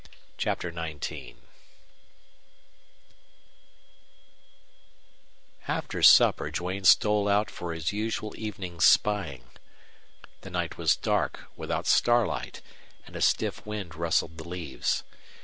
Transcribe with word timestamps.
CHAPTER 0.39 0.71
XIX 0.73 1.37
After 5.67 6.01
supper 6.01 6.49
Duane 6.49 6.85
stole 6.85 7.27
out 7.29 7.51
for 7.51 7.71
his 7.71 7.93
usual 7.93 8.33
evening's 8.35 8.83
spying. 8.83 9.43
The 10.41 10.49
night 10.49 10.75
was 10.75 10.95
dark, 10.95 11.45
without 11.55 11.85
starlight, 11.85 12.63
and 13.05 13.15
a 13.15 13.21
stiff 13.21 13.63
wind 13.63 13.93
rustled 13.93 14.39
the 14.39 14.49
leaves. 14.49 15.03